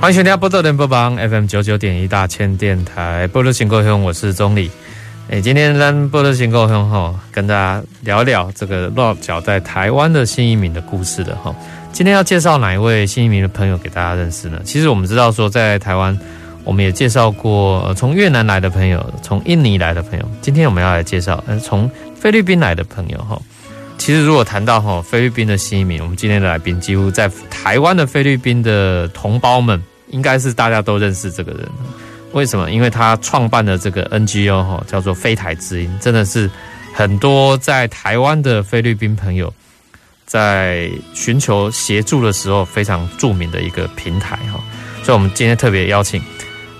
[0.00, 4.70] 欢迎收听《宝岛联播网》FM 九九点一大千电台，宝岛新故乡，我是钟礼。
[5.28, 11.54] 哎，今天咱宝岛新故乡哈，跟大家聊聊这个落脚在台湾的新移民的故事的哈。
[11.92, 14.62] 今天要介绍哪一位新移民的朋友给大家认识呢？
[14.64, 16.18] 其实我们知道说，在台湾，
[16.64, 20.24] 我们也介绍过从越南来的朋友，从印尼来的朋友。
[20.40, 23.38] 今天我们要来介绍，呃，从菲律宾来的朋友哈。
[24.00, 29.80] 其实如果谈到哈菲律宾的新移民，我们今天的来宾几乎在台湾的菲律宾的同胞们。
[30.12, 31.68] 应该是大家都认识这个人，
[32.32, 32.68] 为什么？
[32.72, 36.50] 因为他创办的这个 NGO 哈，叫做菲台之音，真的是
[36.92, 39.54] 很多在台湾的菲律宾朋友
[40.26, 44.58] 在寻求协助的时候非常著名的一个平台哈。
[45.04, 46.20] 所以，我们今天特别邀请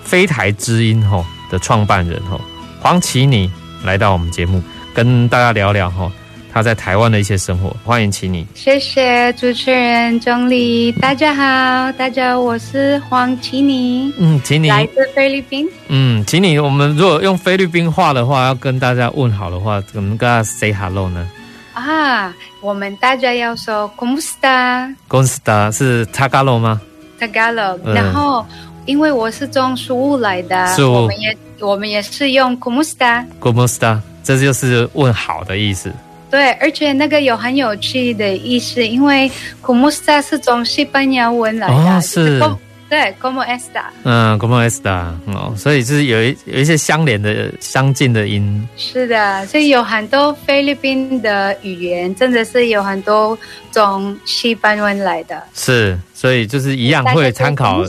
[0.03, 2.37] 菲台之音哈的创办人哈
[2.81, 3.49] 黄綺妮
[3.85, 4.61] 来到我们节目，
[4.93, 6.11] 跟大家聊聊哈。
[6.53, 8.45] 他在台湾的一些生活，欢迎请你。
[8.53, 14.13] 谢谢主持人钟礼，大家好，大家好，我是黄綺妮。
[14.17, 15.65] 嗯，綺妮来自菲律宾。
[15.87, 21.25] 嗯，綺妮，我们如果用菲律宾话的话，要跟大家问好的话，怎么跟他 say hello 呢？
[21.73, 26.81] 啊，我们大家要说 “Cómo está”，“Cómo está” 是 Tagalog 吗
[27.17, 27.79] ？Tagalog。
[27.93, 28.45] 然后，
[28.85, 35.89] 因为我是从苏务来的，我们也我们也是用 “Cómo está”，“Cómo está”，这就是问好的意思。
[36.31, 39.29] 对，而且那个有很有趣的意思，因为
[39.61, 42.55] “como está” 是从西班牙文来的，哦、是，是
[42.89, 48.67] 对，como esta，嗯，como esta，哦，所以就是有一有一些相连的、相近的音。
[48.75, 53.37] 是的，所以有很多菲律宾的语言，真的是有很多
[53.71, 55.41] 从西班牙文来的。
[55.53, 57.81] 是，所以就是一样会参考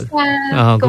[0.53, 0.79] 啊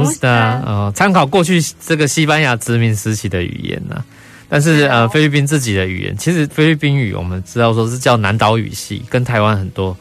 [0.64, 4.04] 啊，参考过去这个西班牙殖民时期的语言呢、啊。
[4.48, 9.96] 但是呃，菲律宾自己的语言，其实菲律宾语我们知道说是叫南岛语系，跟台湾很多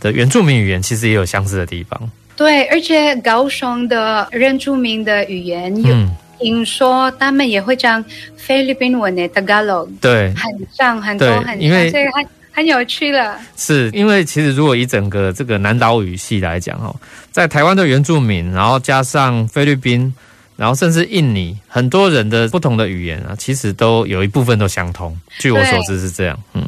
[0.00, 2.10] 的原住民语言其实也有相似的地方。
[2.36, 5.94] 对，而且高雄的原住民的语言有
[6.40, 8.04] 听说他们也会讲
[8.36, 13.38] 菲律宾文的 Tagalog，对，很像很多很像，因为所以很很有趣了。
[13.56, 16.94] 是因为其实如果以整个这个南岛语系来讲哦，
[17.30, 20.12] 在台湾的原住民，然后加上菲律宾。
[20.56, 25.16] 然后甚至印尼很多人的不同的语言啊，其实都有一部分都相通。
[25.38, 26.62] 据我所知是这样，嗯，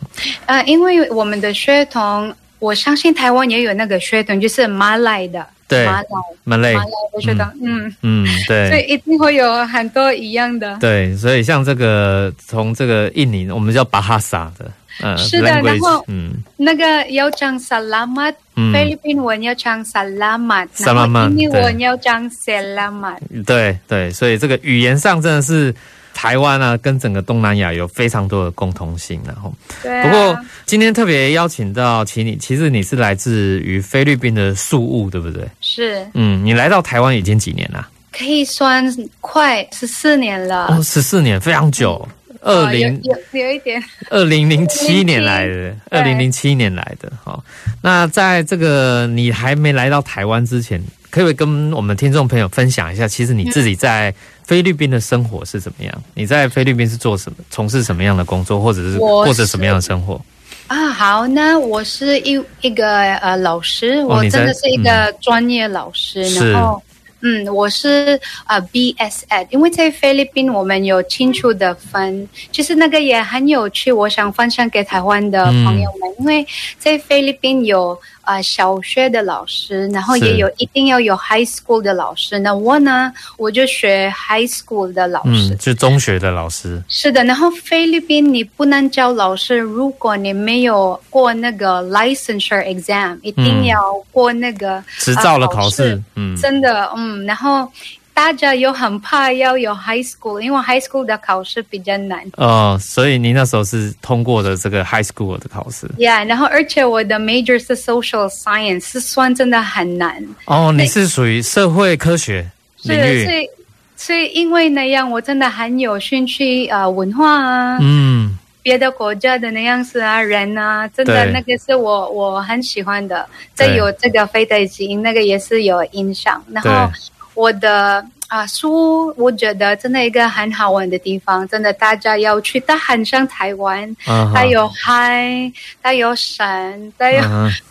[0.47, 6.05] 呃，因为我们的血统，我相信台湾也有那个血统，就是马来的，对，马来，
[6.45, 10.77] 马来，马来的血统，嗯嗯，对，所以一定会有很多一样的。
[10.81, 14.71] 对，所以像这个从这个印尼，我们叫巴哈萨的。
[15.03, 18.35] 嗯，是的，然后嗯，那个要唱 salamat，
[18.73, 23.19] 菲律宾文要唱 salamat，然后印尼文要唱 selamat。
[23.45, 25.75] 对对，所以这个语言上真的是
[26.15, 29.53] 台湾啊，跟整个东南亚有非常多的共同性，然后。
[29.83, 30.03] 对。
[30.03, 35.47] 不过今天特别邀请到綺妮，其实你是来自于菲律宾的宿务，对不对？
[35.61, 36.07] 是。
[36.15, 37.87] 嗯，你来到台湾已经几年了？
[38.11, 38.83] 可以算
[39.21, 40.69] 快十四年了。
[40.69, 42.09] 哦，十四年，非常久。
[42.47, 43.01] 二零、哦、
[43.33, 47.11] 有有，一点，二零零七年来的，二零零七年来的。
[47.25, 47.45] 好，
[47.83, 50.81] 那在这个你还没来到台湾之前，
[51.11, 54.15] 可不可以跟我们听众朋友分享一下，其实你自己在
[54.45, 56.03] 菲律宾的生活是怎么样？
[56.15, 60.21] 你在菲律宾是做什么，从事什么样的工作，或者是过着什么样的生活？
[60.69, 66.81] 啊，好，那我是一一个呃老师，我真的是一个专业老师，嗯、然后。
[67.27, 76.47] 嗯，我是呃 BSED，因为在菲律宾我们有清楚的分，其实那个也很有趣，我想分享给台湾的朋友们，嗯、因为
[76.79, 77.99] 在菲律宾有。
[78.27, 82.39] 啊、呃，小学的老师，然后也有一定要有 high school 的老师。
[82.39, 86.83] 那我呢，我就学 high school 的老师，嗯，就中学的老师。
[86.89, 96.03] 是的，然后菲律宾你不能教老师，如果你没有过那个 licensure exam，一定要过那个执照的考试。
[96.17, 97.71] 嗯，真的，嗯，然后。
[98.17, 102.19] 大家又很怕要有 high school，因为 high school 的考试比较难。
[102.39, 105.87] 哦，所以你那时候是通过的这个 high school 的考试。
[105.99, 110.27] Yeah，然后而且我的 major 是 social science，是算真的很难。
[110.47, 112.51] 哦，你是属于社会科学
[112.85, 113.19] 领域。
[113.19, 113.51] 是，所以，
[113.97, 117.79] 所以因为那样，我真的很有兴趣啊、呃，文化啊。
[117.83, 118.39] 嗯。
[118.63, 123.25] 别的国家的那样子啊，人啊，真的那个是我我很喜欢的。
[123.55, 126.43] 再有这个飞的基因，那个也是有影响。
[126.51, 126.91] 然后
[127.37, 132.59] 我的啊书，我觉得真的一个很好玩的地方，真的大家要去。
[132.61, 133.95] 它很像台湾，
[134.35, 137.23] 它有海，它有山，它 有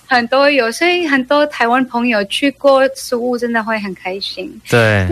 [0.07, 4.61] 很多有，所以很多台湾朋友去过苏屋，真的会很开心。
[4.69, 5.05] 对。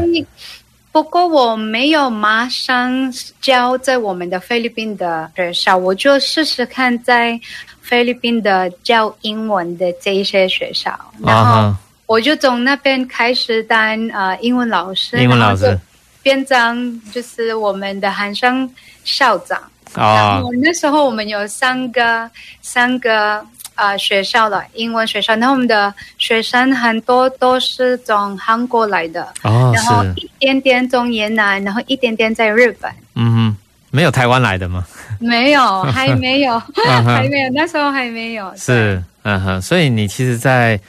[0.94, 3.12] 不过我没有马上
[3.42, 7.40] 教在我们的菲律宾的学校，我就试试看在
[7.82, 10.96] 菲律宾的教英文的这一些学校，
[11.26, 13.80] 然后我就从那边开始当
[14.10, 15.80] 呃英文老师，英文老师
[16.22, 18.70] 变成就是我们的韩商
[19.04, 19.62] 校长。
[19.96, 22.30] 然后那时候我们有三个
[22.62, 23.46] 三个。
[23.76, 32.92] 啊、呃，学校的英文学校，然后我们的学生很多都是从韩国来的，哦，然后一点点从越南，然后一点点在日本。
[33.16, 33.58] 嗯哼，
[33.90, 34.86] 没有台湾来的吗？
[35.18, 36.60] 没有，还没有，
[37.04, 38.54] 还没有，那时候还没有。
[38.56, 40.80] 是，嗯哼，所以你其实，在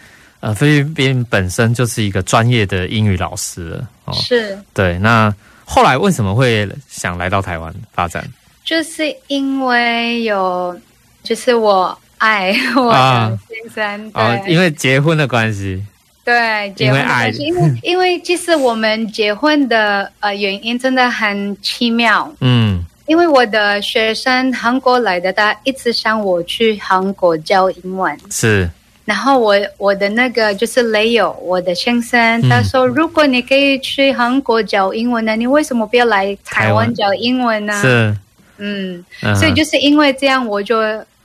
[0.45, 3.89] 呃菲律宾本身就是一个专业的英语老师了。
[4.05, 4.99] 哦，是，对。
[4.99, 8.23] 那后来为什么会想来到台湾发展？
[8.65, 10.79] 就是因为有，
[11.23, 11.97] 就是我。
[12.19, 15.85] 爱 我的先生，啊、对、哦，因为结婚的关系，
[16.25, 17.05] 对，结婚
[17.39, 28.71] 因为， 因为其实我们结婚的呃原因真的很奇妙，嗯，因为我的学生韩国来的，他一直想我去韩国教英文，是，
[29.05, 37.81] 然后我我的那个就是雷友，我的先生，他说、嗯、如果你可以去韩国教英文呢，你为什么不要来台湾教英文呢？
[37.81, 38.17] 是，
[38.59, 40.77] 嗯，嗯，所以就是因为这样，我就。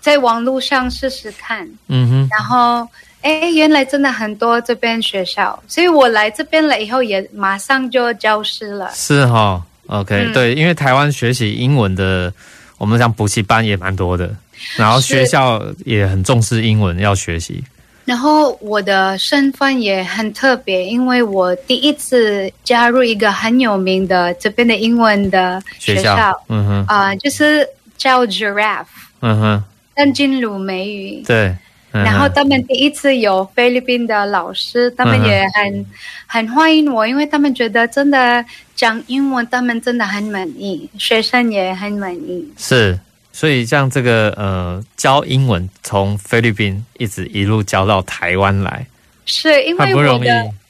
[0.02, 2.88] 在网络上试试看，嗯哼，然后
[3.22, 8.90] 哎，原来真的很多这边学校，所以我来这边了以后，也马上就教师了。
[8.94, 12.34] 是哈、哦，OK，、嗯、对，因为台湾学习英文的，
[12.78, 14.34] 我们像补习班也蛮多的，
[14.78, 17.64] 然后学校也很重视英文要学习。
[18.06, 27.68] 然后我的身份也很特别，因为我第一次加入一个很有名的这边的英文的学校，学校嗯哼，啊、呃，就是
[27.98, 28.86] 叫 Giraffe，
[29.22, 29.64] 嗯哼。
[29.98, 31.54] 圣经鲁美语，对，
[31.92, 35.86] 然后他们第一次有菲律宾的老师，他们也很、嗯、
[36.26, 38.46] 很欢迎我，因为他们觉得真的
[38.78, 42.50] 讲英文，他们真的很满意，学生也很满意。
[42.58, 42.98] 是，
[43.40, 48.86] 所以像这个呃教英文，从菲律宾一直一路教到台湾来，
[49.26, 50.28] 是因为很不容易。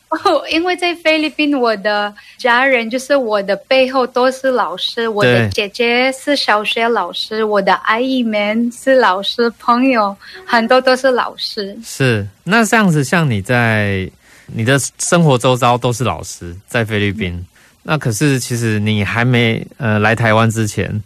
[0.10, 5.07] 哦， 因为在菲律宾，我的家人就是我的背后都是老师。
[5.07, 11.75] 我的姐姐是小学老师，我的阿姨们是老师，朋友很多都是老师。
[11.83, 14.07] 是，那这样子，像你在
[14.45, 17.45] 你的生活周遭都是老师，在菲律宾，嗯、
[17.81, 21.01] 那可是其实你还没呃来台湾之前，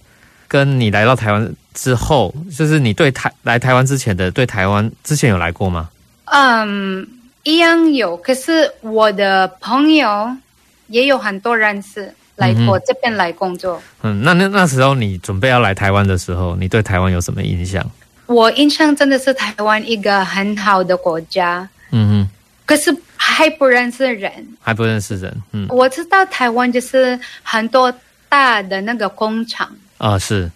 [0.54, 5.90] 跟你来到台湾之后，就是你对台来台湾之前的对台湾之前有来过吗？
[6.26, 7.08] 嗯。
[7.46, 10.34] 一样有，可是我的朋友
[10.88, 13.84] 也有很多人是来过这边来工作。
[14.02, 17.86] 嗯，那那那时候你准备要来台湾的时候，你对台湾有什么印象？
[18.28, 21.68] 我印象真的是台湾一个很好的国家。
[21.92, 22.30] 嗯哼，
[22.66, 25.36] 可是还不认识人，还不认识人。
[25.52, 27.94] 嗯，我知道台湾就是很多
[28.30, 30.52] 大的那个工厂啊，是。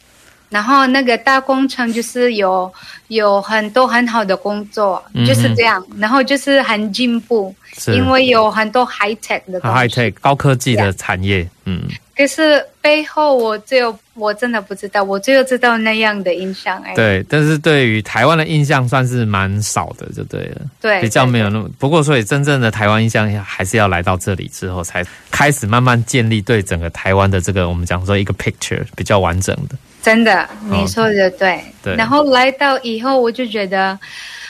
[0.50, 2.72] 然后那个大工程就是有
[3.10, 5.86] 有很多很好的工作，嗯，就是这样。
[5.98, 7.54] 然后就是很进步，
[7.88, 11.48] 因为有很多 high tech 的，high tech 高科技的产业。
[11.66, 11.84] 嗯。
[12.18, 16.96] 可是背后我只有我真的不知道，我只有知道那样的印象哎。
[16.96, 20.62] 对，但是对于台湾的印象算是蛮少的，就对了。
[20.82, 21.70] 对，比较没有那么。
[21.78, 29.76] 不过，所以真正的台湾印象还是要来到这里之后，才开始慢慢建立对整个台湾的这个我们讲说一个 picture 比较完整的。
[30.02, 31.56] 真的，你说的对。
[31.56, 31.96] 哦、对。
[31.96, 34.00] 然后来到以后，我就觉得，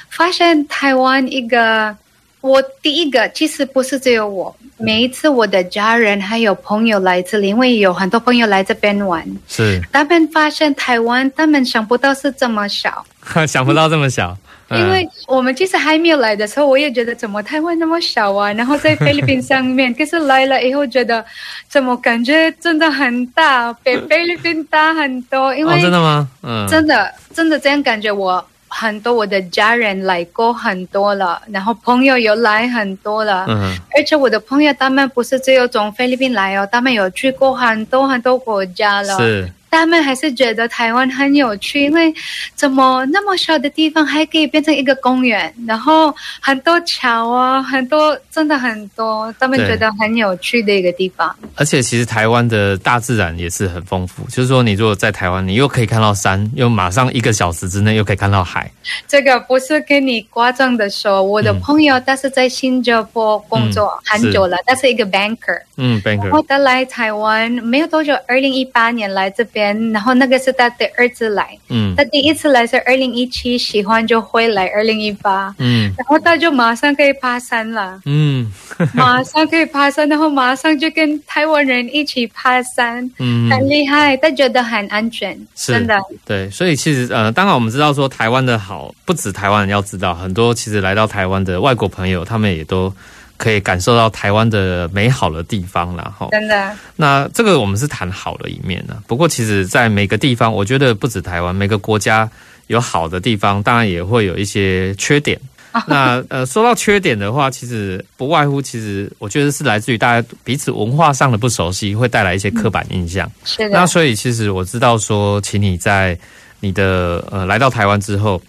[0.09, 1.95] 发现台湾一个，
[2.41, 13.05] 我第一个其实不是只有我，每一次我的家人还有朋友来这里，因为有很多朋友来这边玩，是他们发现台湾，他们想不到是这么小，
[13.47, 14.37] 想不到这么小。
[14.69, 18.51] 因为我们其实还没有来的时候，我也觉得怎么台湾那么小啊？
[18.51, 21.23] 然后在菲律宾上面， 可是来了以后觉得
[21.69, 25.55] 怎么感觉真的很大，比菲律宾大很多。
[25.55, 26.29] 因为、哦、真的吗？
[26.43, 28.11] 嗯，真的真的这样感觉。
[28.11, 33.45] 我很多我的家人来过很多了，然后朋友有来很多了。
[33.47, 39.17] 嗯，而且我的朋友他们不是只有从菲律宾来哦，他们有去过很多很多国家了。
[39.17, 42.13] 是，他们还是觉得台湾很有趣，因为
[42.55, 51.35] 怎么那么小的地方还可以变成一个公园，然后很多桥啊，很多真的很多，他们觉得很有趣的一个地方。
[51.55, 58.71] 而且其实台湾的大自然也是很丰富，就是说你如果在台湾，你又可以看到山，又马上一个小时之内又可以看到海。
[59.07, 78.51] 这个不是跟你夸张的说，我的朋友他是在新加坡工作很久了，他是一个 banker，嗯，banker，然后他来台湾没有多久，二零一八年来这边，然后那个是他的儿子来，嗯，他第一次来是二零一七，喜欢就回来二零一八，嗯，然后他就马上可以爬山了，嗯，
[78.93, 92.93] 马上可以爬山，然后马上就跟台湾人一起爬山，嗯，很厉害，他觉得很安全，真的，对，所以其实呃，当然我们知道说台湾的好，不止台湾人要知道，很多其实来到台湾的外国朋友，他们也都。
[93.37, 96.75] 可以感受到台湾的美好的地方了哈，真的。
[96.95, 98.97] 那这个我们是谈好的一面呢。
[99.05, 102.29] 不过其实，在每个地方，我觉得不止台湾，每个国家
[102.65, 105.39] 有好的地方，当然也会有一些缺点。
[105.85, 113.31] 那呃，说到缺点的话，其实不外乎，其实我觉得是来自于大家彼此文化上的不熟悉，会带来一些刻板印象。
[113.45, 113.69] 是的。
[113.69, 116.17] 那所以其实我知道说，请你在
[116.59, 118.41] 你的呃来到台湾之后。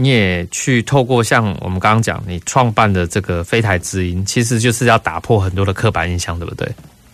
[0.00, 6.68] 你也去透过像我们刚刚讲，你创办的这个飞台之音，其实就是要打破很多的刻板印象，对不对？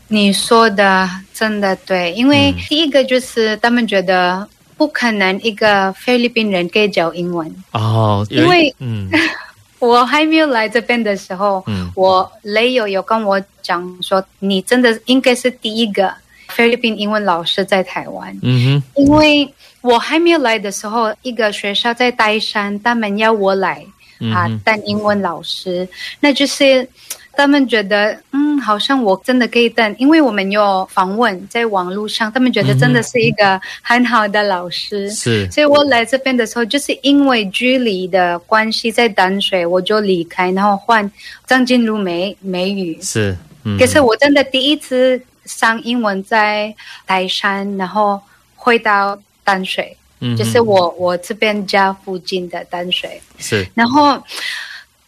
[0.07, 7.51] 你说的真的对，因为第一个就是他们觉得不可能一个菲律宾人可以教英文。
[7.73, 9.09] 哦，因为嗯，
[9.81, 16.13] 我还没有来这边的时候，嗯，我雷友有跟我讲说，你真的应该是第一个
[16.55, 19.53] 菲律宾英文老师在台湾，嗯哼，因为。
[19.85, 23.85] 我还没有来的时候，一个学校在台山，他们要我来
[24.33, 25.87] 啊当英文老师，
[26.21, 26.89] 那就是
[27.37, 41.13] 他们觉得嗯，好像我真的可以当，因为我们有访问在网络上，他们觉得真的是一个很好的老师，是，所以我来这边的时候，就是因为距离的关系，在淡水我就离开，然后换
[41.47, 46.75] 张静茹美美语，是，嗯，可是我真的第一次上英文在
[47.07, 48.21] 台山，然后
[48.57, 49.19] 回到。
[49.47, 53.69] 淡水，嗯，就是我我这边家附近的淡水，是。
[53.75, 54.19] 然后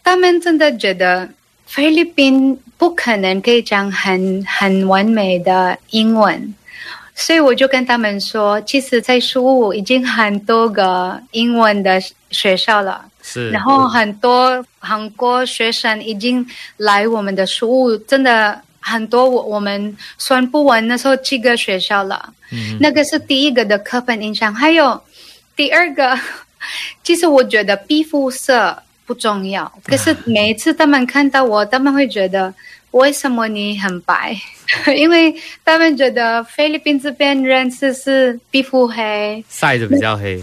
[0.05, 1.27] 他们真的觉得
[1.65, 6.55] 菲律宾不可能可以讲很很完美的英文，
[7.15, 11.99] 所以我就跟他们说，其实，在苏武已经很多个英文的
[12.31, 13.49] 学校了，是。
[13.49, 18.61] 然后很多韩国学生已经来我们的苏武，真的。
[18.89, 24.55] 很多我我们算不完，那时候几个学校了，嗯，那个是第一个的刻板印象。
[24.55, 25.03] 还有
[25.57, 26.17] 第二个，
[27.03, 32.55] 其实我觉得皮肤色不重要，可是每一次他们看到我，他们会觉得
[32.93, 34.37] 为什么你很白？
[34.97, 40.41] 因为他们觉得菲律宾这边人是是皮肤黑，晒的比较黑。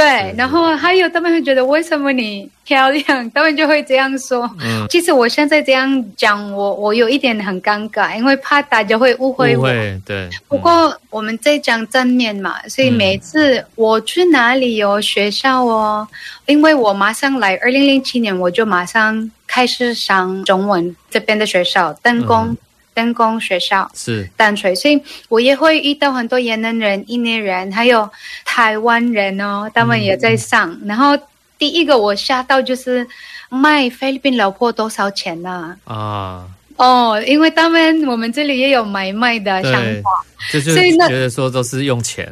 [0.00, 4.50] 对，然后还有他们会觉得为什么你漂亮，他们就会这样说。
[4.58, 9.68] 嗯，其实我现在这样讲，我我有一点很尴尬，因为怕大家会误会我。
[10.06, 10.30] 对。
[10.48, 16.08] 不过我们在讲正面嘛，所以每次我去哪里有学校哦，
[16.46, 22.56] 因为我马上来，二零零七年我就马上开始上中文这边的学校，灯工。
[23.00, 28.08] 灯工学校是淡水，所以我也会遇到很多越南人、印尼人，还有
[28.44, 30.70] 台湾人哦，他们也在上。
[30.70, 31.18] 嗯、然后
[31.58, 33.06] 第一个我吓到就是
[33.48, 35.74] 卖菲律宾老婆多少钱呢？
[35.84, 35.96] 啊？
[35.96, 40.10] 啊哦，因为他们我们这里也有买卖的想法，
[40.50, 42.26] 就是觉得说都是用钱。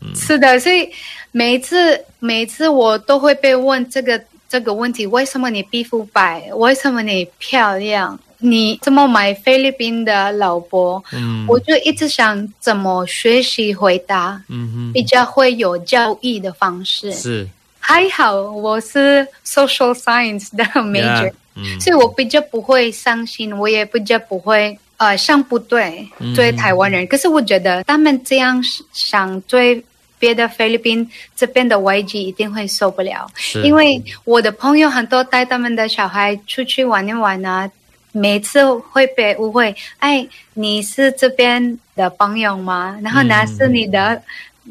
[0.00, 0.88] 嗯，是的，所以
[1.30, 6.50] 每一次每一次我都会被问这个这个问题：为什么你皮肤白？
[6.54, 8.18] 为什么你漂亮？
[8.42, 11.02] 你怎么买菲律宾的老婆？
[11.12, 17.12] 嗯，我就一直想怎么学习回答，嗯哼，比较会有教育的方式。
[17.12, 27.06] 是，还好我是 social science 的 major，yeah, 嗯，所以我比较不会伤心，我也比较不会呃想不对对台湾人，嗯。
[27.06, 28.60] 可是我觉得他们这样
[28.92, 29.80] 想对
[30.18, 33.30] 别的菲律宾这边的外籍一定会受不了，
[33.62, 37.70] 因为我的朋友很多带他们的小孩出去玩一玩啊。
[38.12, 42.96] 每次会被误会，哎，你是这边的朋友吗？
[43.02, 44.22] 然后那是你的、嗯、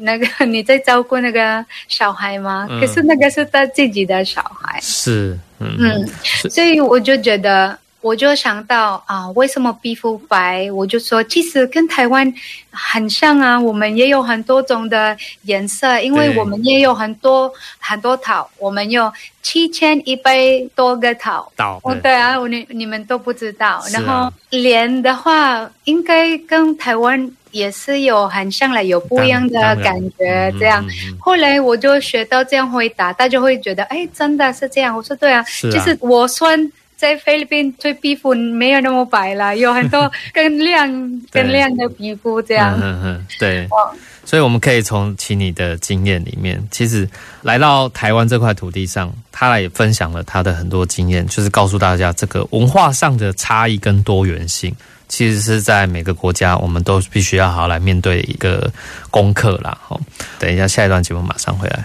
[0.04, 2.66] 那个 你在照顾那个小孩吗？
[2.70, 4.78] 嗯、可是那个是他自己的小孩。
[4.80, 6.08] 是，嗯，嗯，
[6.50, 7.78] 所以我就觉得。
[8.02, 10.70] 我就想到啊，为什么皮肤白？
[10.72, 12.30] 我就说，其实跟台湾
[12.70, 20.36] 很像啊，我们也有很多种的颜色，因为我们也有很多很多岛，我们有七千一百
[20.74, 21.50] 多个岛。
[21.56, 23.82] 岛，哦，对啊，你你们都不知道。
[23.92, 30.52] 然后脸的话，应该跟台湾也是有很像了，有不一样的感觉。
[30.58, 30.84] 这样，
[31.20, 34.96] 后来我就学到这样回答，大家会觉得，哎，真的是这样。
[34.96, 36.70] 我说对啊，就是我算
[37.02, 40.88] 在菲律宾，对皮肤没有那么白了，有很多更亮、
[41.32, 42.40] 更亮的皮肤。
[42.40, 43.68] 这样，嗯嗯，对。
[44.24, 47.08] 所以我们可以从奇尼的经验里面，其实
[47.40, 54.72] 来到台湾这块土地上，他也分享了他的很多经验，就是告诉大家这个文化上的差异跟多元性。
[55.08, 58.72] 其实是在每个国家，我们都必须要好好来面对一个
[59.10, 59.76] 功课啦。
[59.82, 60.00] 好，
[60.38, 61.84] 等一下，下一段节目马上回来。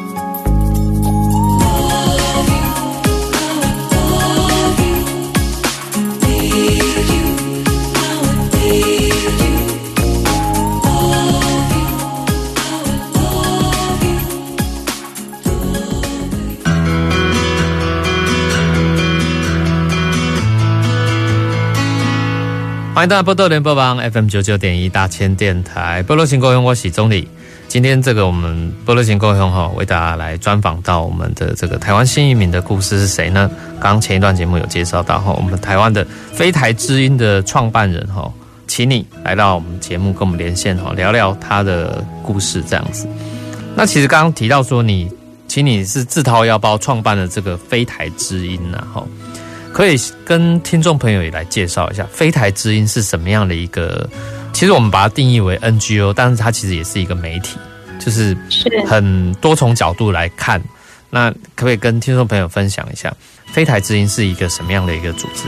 [22.93, 27.25] 欢迎大家波多联播网 FM 九九点一大千电台波多情故乡，我是宗理。
[27.69, 33.49] 今天这个我们波多情故乡哈，为大家来专访到我们的这个台湾新移民的故事是谁呢？
[33.79, 38.29] 刚刚前一段节目有介绍到哈，我们台湾的飞台之音的创办人哈，
[38.67, 43.07] 请你来到我们节目跟我们连线哈，聊聊他的故事这样子。
[43.73, 45.09] 那其实刚刚提到说你
[45.47, 49.01] 请你是自掏腰包创办了这个飞台之音呐哈。
[49.73, 54.07] 可以跟听众朋友也来介绍一下飞台之音是什么样的一个？
[54.53, 57.57] 其实我们把它定义为 NGO，但是它其实也是一个媒体，
[57.99, 58.35] 就是
[58.85, 60.61] 很多重角度来看。
[61.09, 63.13] 那可不可以跟听众朋友分享一下
[63.47, 65.43] 飞台之音是一个什么样的一个组织？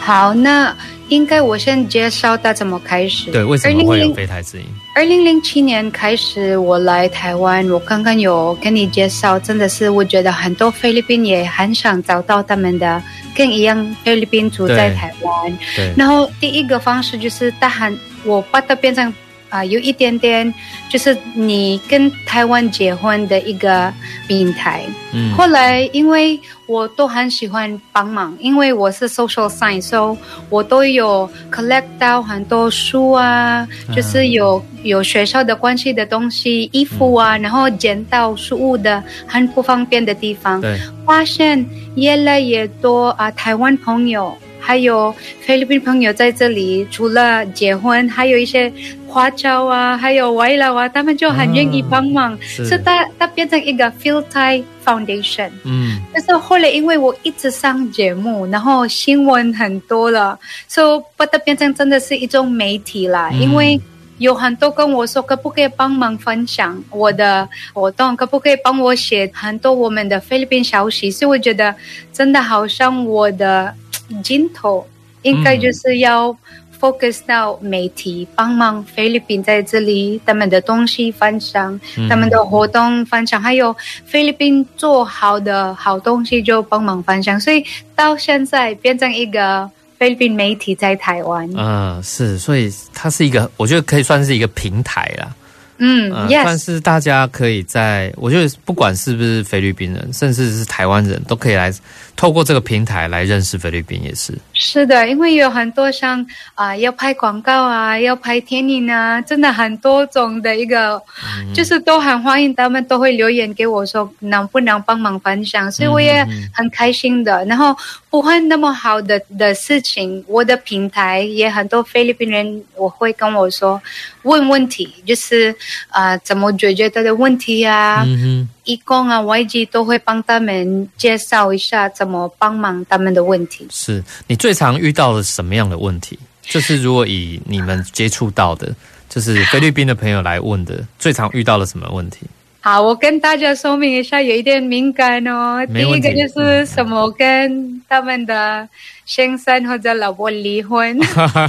[0.00, 0.74] 好，那
[1.08, 3.30] 应该我先介绍他怎么开始。
[3.30, 4.64] 对，为什么会有飞台之音？
[4.94, 13.02] 二零零七年开始我来台湾，我刚刚有跟你介绍，真的是我觉得很多菲律宾也很想找到他们的
[13.36, 15.58] 跟一样菲律宾族在台湾。
[15.76, 15.86] 对。
[15.86, 15.94] 对。
[15.96, 19.12] 然后第一个方式就是大喊，我把它变成。
[19.54, 20.52] 啊，有一点点，
[20.90, 23.92] 就是你跟台湾结婚的一个
[24.26, 24.82] 平台。
[25.12, 30.18] 嗯，后来因为我都很喜欢帮忙，因为我是 social science，所以
[30.50, 33.64] 我都有 collect 到很多书啊，
[33.94, 41.64] 就是有有学校的关系的东西、衣服啊，然后捡到书物的很不方便的地方，对，发现
[41.94, 44.36] 越来越多啊，台湾朋友。
[44.66, 48.72] 还有菲律宾朋友在这里，除了结婚，还有一些
[49.06, 55.50] 花侨啊，还有外劳啊，他们就很愿意帮忙，啊、是，是它它变成一个 Phil Thai Foundation。
[55.64, 63.28] 嗯，但是后来因为我一直上节目，然后新闻很多了，所以把它变成真的是一种媒体啦。
[63.34, 63.78] 嗯、因为
[64.16, 71.10] 有很多跟我说，可不可以帮忙分享我的活动，可不可以帮我写很多我们的菲律宾消息？
[71.10, 71.74] 所以我觉得
[72.14, 73.74] 真的好像我的。
[74.22, 74.86] 镜头
[75.22, 76.36] 应该就是要
[76.80, 87.64] focus 到媒体帮忙菲律宾在这里他们的东西分享，他们的活动分享，还有菲律宾做好的好东西就帮忙分享，所以
[87.94, 91.48] 到现在变成一个菲律宾媒体在台湾。
[91.56, 95.34] 嗯，是，所以它是一个，我觉得可以算是一个平台啦。
[95.78, 101.72] 嗯，但是大家可以在，我觉得不管是不是菲律宾人，甚至是台湾人都可以来
[102.14, 104.32] 透过这个平台来认识菲律宾，也是。
[104.52, 110.94] 是的，因为有很多像啊、呃，要拍广告啊，要拍电影啊，真的很多种的一个，
[111.40, 117.44] 嗯、就是都很欢迎，他们都会留言给我说能不能帮忙分享，所以我也很开心的。
[117.44, 117.76] 嗯、然后
[118.08, 123.82] 不会那么好的的事情，我的平台也很多菲律宾人我会跟我说
[124.22, 125.52] 问问题，就是。
[125.88, 128.02] 啊、呃，怎么解决他的问题啊？
[128.06, 133.66] 嗯哼，义工啊外籍都会帮他们介绍一下怎么帮忙他们的问题。
[133.70, 136.18] 是你最常遇到的什么样的问题？
[136.42, 138.74] 就是如果以你们接触到的，
[139.08, 142.20] 就是菲律宾的朋友来问的，最常遇到了什么问题？
[142.64, 145.60] 好，我跟大家说明一下，有一点敏感哦。
[145.66, 148.66] 第一个就是什么跟他们的
[149.04, 150.98] 先生或者老婆离婚，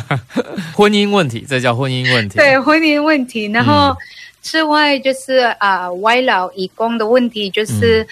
[0.76, 2.38] 婚姻问题，这叫婚姻问题。
[2.38, 3.46] 对，婚姻问题。
[3.46, 3.96] 然后
[4.42, 8.06] 之外就是啊、外劳以工的问题，就是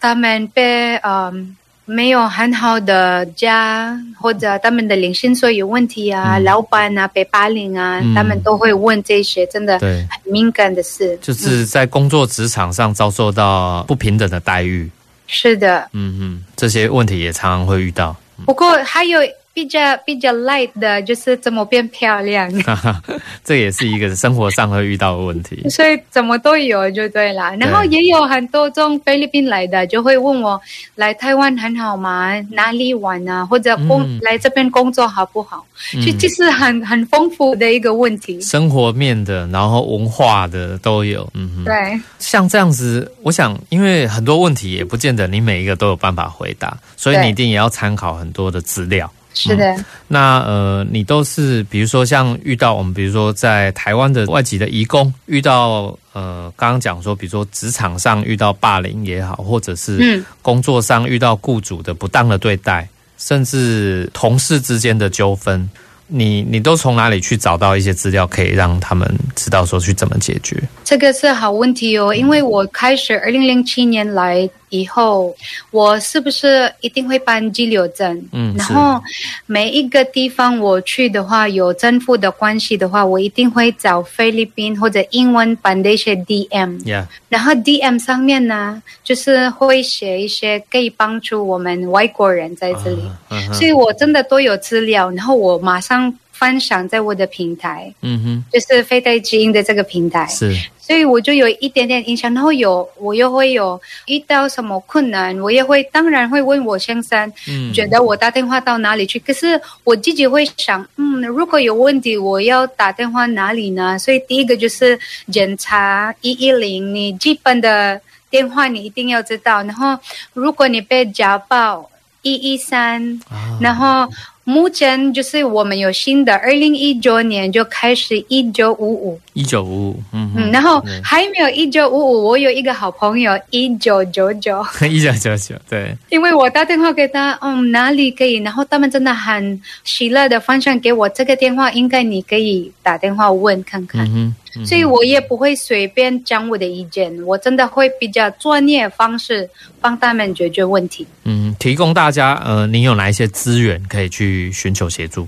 [0.00, 1.54] 他们被嗯。
[1.86, 11.16] 没有很好的家，或者他们的领薪水有问题啊，嗯、老板啊被霸凌啊，嗯、他们都会问这些真的很敏感的事。
[11.22, 14.90] 就是在工作职场上遭受到不平等的待遇。
[15.26, 18.14] 是的，嗯嗯，这些问题也常常会遇到。
[18.44, 19.20] 不过还有。
[19.56, 22.52] 比较比较 light 的，就是怎么变漂亮。
[23.42, 25.66] 这也是一个生活上会遇到的问题。
[25.70, 27.56] 所以怎么都有就对了。
[27.56, 30.60] 然后也有很多从菲律宾来的，就会问我
[30.94, 32.38] 来台湾很好吗？
[32.50, 33.46] 哪里玩啊？
[33.46, 35.64] 或者工、嗯、来这边工作好不好？
[36.04, 38.38] 就其实很很丰富的一个问题。
[38.42, 41.26] 生活面的，然后文化的都有。
[41.32, 41.98] 嗯哼，对。
[42.18, 49.10] 像这样子，我想，因为很多问题也不见得你每一个都有办法回答，所以你一定也要参考很多的资料。
[49.36, 65.68] 是的，嗯、那呃，你都是比如说像遇到我们，比如说在台湾的外籍的移工，遇到呃，刚刚讲说，比如说职场上遇到霸凌也好，或者是工作上遇到雇主的不当的对待，甚至同事之间的纠纷。
[66.08, 70.56] 你你都从哪里去找到一些资料，可以让他们知道说去怎么解决？
[70.84, 75.34] 这个是好问题哦，因为我开始二零零七年来以后，
[75.70, 78.22] 我是不是一定会办居留证？
[78.32, 79.00] 嗯，然后
[79.46, 86.80] 每一个地方我去的话，有政府的关系的话，我一定会找菲律宾或者英文版的一些 DM。
[86.84, 93.52] Yeah，然后 DM 上面呢，就是会写一些可以帮助我们外国人在这里，uh, uh-huh.
[93.54, 96.12] 所以我真的都有资料，然后我马上。
[96.38, 109.18] 分享在我的平台，嗯哼，就是菲台之音的这个平台，是，所以我就有一点点印象，然后有我又会有遇到什么困难，我也会当然会问我先生，嗯，觉得我打电话到哪里去？
[109.20, 113.98] 可是我自己会想，嗯，如果有问题，我要打电话哪里呢？
[113.98, 114.98] 所以第一个就是
[115.32, 119.98] 检查一一零，你基本的电话你一定要知道，然后
[120.34, 123.18] 如果你被家暴，一一三，
[123.58, 124.06] 然后。
[124.48, 138.34] 目前就是我们有新的，二零一九年就开始一九五五，一九五五，嗯嗯，然后还没有一九五五，我有一个好朋友一九九九， 一九九九，对，因为我打电话给他，嗯，哪里可以？
[138.34, 144.06] 然后他们真的很喜乐的方向给我这个电话，应该你可以打电话问看看。
[144.06, 144.32] 嗯
[144.64, 149.48] 所以我也不会随便讲我的意见，我真的会比较专业方式
[149.80, 151.06] 帮他们解决问题。
[151.24, 155.26] 嗯，提供大家呃，你有哪一些资源可以去寻求协助？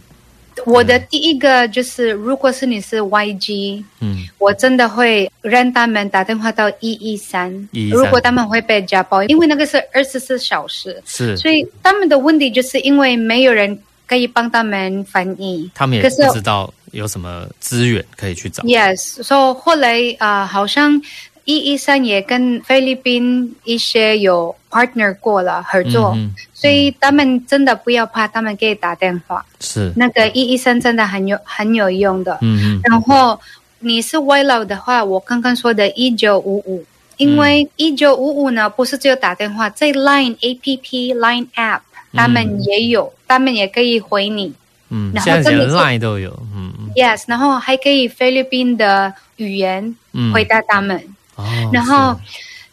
[0.66, 7.68] 我的第一个就是，如果是你是 YG，嗯，我真的会让他们打电话到一一三。
[7.92, 16.72] 如果他们会被家暴，因为那个是二十四小时，是，所以他们的问题就是因为没有人可以帮他们翻译，他们也不知道。
[16.98, 21.00] 有什么资源可以去找？Yes，所以后来啊，好像
[21.44, 26.14] 一一三也跟菲律宾一些有 partner 过了合作，
[26.52, 29.44] 所以他们真的不要怕，他们可以打电话。
[29.60, 32.36] 是那个一一三真的很有很有用的。
[32.42, 32.80] 嗯嗯。
[32.84, 33.40] 然后
[33.78, 36.84] 你是外劳的话，我刚刚说的一九五五，
[37.16, 41.80] 因为一九五五呢不是只有打电话，在 Line APP、Line App
[42.12, 44.52] 他们也有，嗯、他们也可以回你。
[44.90, 46.30] 嗯，然后现在连 Line 都有。
[46.54, 46.72] 嗯。
[46.96, 49.94] Yes，然后还可以菲律宾的语言
[50.32, 50.96] 回答他们。
[51.36, 52.18] 嗯哦、然后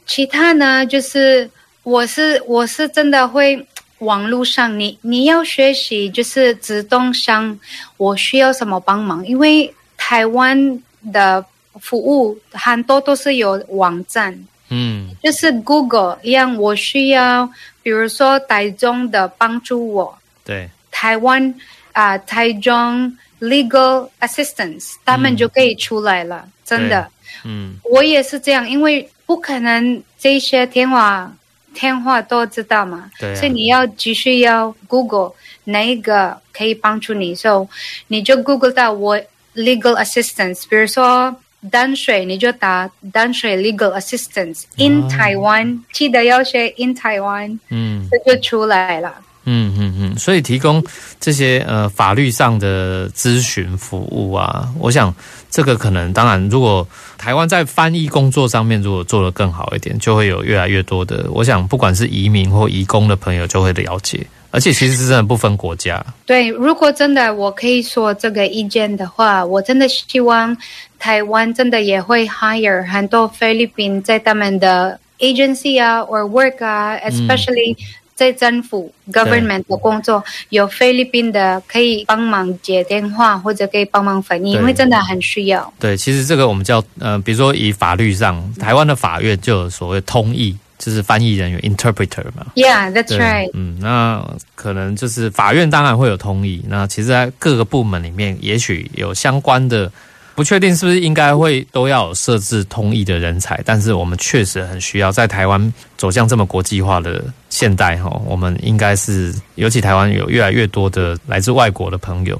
[0.07, 1.47] 其他呢，就是
[1.83, 3.63] 我是我是真的会
[3.99, 7.59] 网络上你你要学习，就是自动想
[7.97, 10.81] 我需要什么帮忙，因为台湾
[11.13, 11.45] 的
[11.79, 14.35] 服务很多都是有网站，
[14.69, 17.47] 嗯，就是 Google 一样，我需要
[17.83, 21.53] 比如说台中的帮助我，对，台湾
[21.95, 23.17] 啊、呃，台中。
[23.41, 27.05] Legal assistance，他们就可以出来了，嗯、真的。
[27.43, 31.29] 嗯，我也是这样，因为不可能这些电话
[31.73, 33.11] 电话都知道嘛。
[33.19, 33.35] 对、啊。
[33.35, 35.33] 所以你要继续要 Google
[35.65, 37.67] 哪一个可以帮助你，所以
[38.07, 39.19] 你就 Google 到我
[39.53, 41.35] legal assistance，比如说
[41.69, 49.13] 淡水，你就打淡水 legal assistance in Taiwan，、哦、记得要写 in Taiwan，嗯，这就出来了。
[49.45, 50.83] 嗯嗯嗯，所以提供
[51.19, 55.13] 这些呃法律上的咨询服务啊，我想
[55.49, 66.03] 这个可能当然，如果台湾在翻译工作上面如果做得更好一点，就会有越来越多的，我想不管是移民或移工的朋友就会了解，而且其实是真的不分国家。
[66.25, 70.55] 对，如果真的我可以说这个意见的话，我真的希望
[70.97, 77.85] 台湾真的也会 hire 很多菲律宾在他们的 agency 啊，or work 啊，especially、嗯。
[78.15, 85.73] 在政府 government 的工作，有菲律宾的可以帮忙接电话，或者可以帮忙翻译，因为真的很需要。
[85.77, 92.47] 对，其实这个我们叫呃，比如说以法律上，台湾的法院就有所谓通译就是翻译人员 interpreter 嘛。
[92.55, 93.49] Yeah，that's right。
[93.53, 94.25] 嗯，那
[94.55, 96.63] 可能就是法院当然会有通译。
[96.69, 99.91] 那其实，在各个部门里面，也许有相关的，
[100.35, 103.59] 不确定是不是应该会都要设置通译的人才。
[103.65, 112.39] 但是我们确实很需要，在台湾走向这么国际化的现代哈，我们应该是，尤其台湾有越来越多的来自外国的朋友。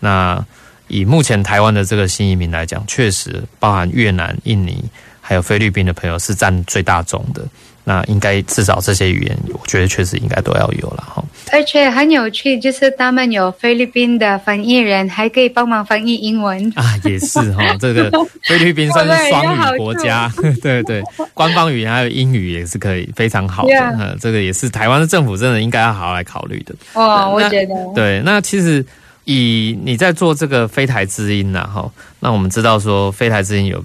[0.00, 0.44] 那
[0.88, 4.84] 以目前台湾的这个新移民来讲，确实包含越南、印尼。
[5.28, 7.44] 还有菲律宾的朋友是占最大宗的，
[7.88, 11.24] 那应该至少这些语言，我觉得确实应该都要有了哈。
[11.52, 17.62] 而且很有趣，就是他们有菲律宾的翻译人，还可以帮忙翻译英文啊，也是哈。
[17.78, 18.10] 这个
[18.42, 20.28] 菲律宾算是双语国家，
[20.60, 21.00] 对对，
[21.32, 24.18] 官方语言还有英语也是可以非常好的。
[24.20, 26.74] 这个也是台湾的政府真的应该要好好来考虑的。
[26.94, 28.20] 哦，我觉得对。
[28.24, 28.84] 那其实
[29.26, 33.84] 以你在做这个飞台之音呐，哈，那我们知道说飞台之音有。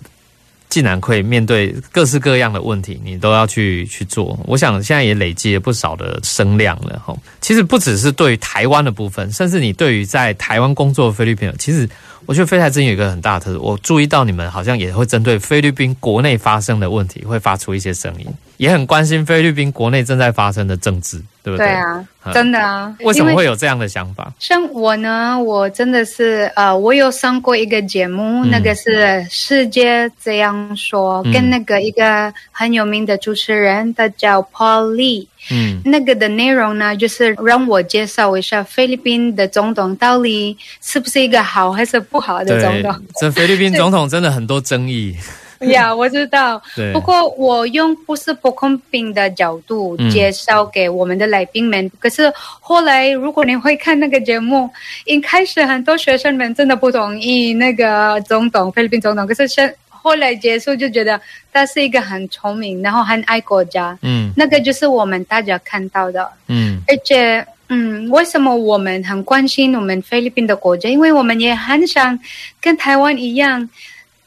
[0.71, 4.39] 竟然可以面对各式各样的问题，你都要去去做。
[4.47, 7.19] 我想现在也累积了不少的声量了吼。
[7.41, 11.87] 其实不只是对于台湾的部分，甚至你对于在台湾工作的菲律宾人，其实
[12.25, 13.59] 我觉得飞台之音有一个很大的特色。
[13.59, 21.21] 我注意到你们好像也会针对菲律宾国内发生的问题，会发出一些声音，也很关心菲律宾国内正在发生的政治。
[21.43, 21.65] 对不对？
[21.65, 22.95] 对啊，真的啊！
[22.99, 24.31] 为什么会有这样的想法？
[24.37, 28.91] 像我呢，我真的是呃，我有上过一个节目，嗯、那个是
[29.27, 35.25] 《世界这样说》，嗯，跟那个一个很有名的主持人，他叫 Paul Lee。
[35.49, 42.95] 嗯，那个的内容呢，就是让我介绍一下菲律宾的总统到底是不是一个好还是不好的总统。
[43.19, 45.15] 这菲律宾 总统真的很多争议。
[45.61, 46.61] 呀、 yeah，我知道。
[46.91, 51.85] 不过我用不是不公平的角度介绍给我们的来宾们。
[51.85, 54.69] 嗯、可是后来，如果你会看那个节目，
[55.05, 59.27] 一开始很多学生们真的不同意那个总统，菲律宾总统。
[59.27, 61.19] 可是现后来结束就觉得
[61.53, 63.97] 他是一个很聪明，然后很爱国家。
[64.01, 66.27] 嗯，那个就是我们大家看到的。
[66.47, 70.89] 嗯，而且嗯，为什么我们很关心我们菲律宾的国家？
[70.89, 72.19] 因为我们也很想
[72.59, 73.69] 跟台湾一样，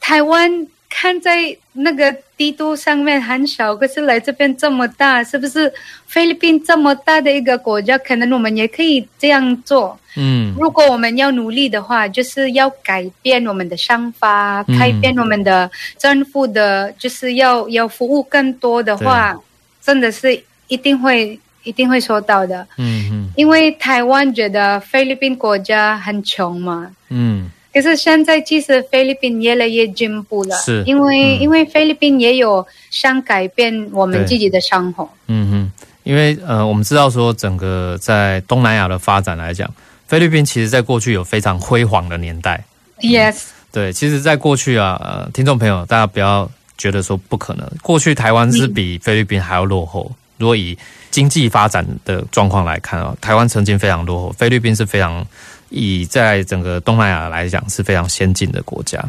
[0.01, 0.67] 台湾。
[0.97, 5.73] 看在那个地图上面很小，可是来这边这么大，是不是
[6.07, 9.99] 菲律宾这么大的一个国家，可能我们也可以这样做。
[10.17, 19.37] 嗯，如果我们要努力的话，就是要改变我们的想法，改变我们的政府的，就是要要服务更多的话，
[19.83, 22.65] 真的是一定会一定会收到的。
[22.79, 26.93] 嗯嗯，因为台湾觉得菲律宾国家很穷嘛。
[27.09, 27.51] 嗯。
[27.75, 35.11] 可是现在其实菲律宾越来越进步了，是因为、嗯、因为菲律宾也有想改变我们自己的生活。
[35.27, 39.69] 嗯哼，因为呃，我们知道说整个在东南亚的发展来讲，
[40.07, 42.63] 菲律宾其实在过去有非常辉煌的年代。
[43.01, 43.39] Yes，嗯、
[43.73, 50.13] 对，其实，在过去啊，呃，听众朋友大家不要觉得说不可能，过去台湾是比菲律宾还要落后。
[50.39, 50.79] 如果以
[51.11, 55.27] 经济发展的状况来看啊，台湾曾经非常落后，菲律宾是非常。
[55.75, 59.05] 以在整个东南亚来讲是非常先进的国家，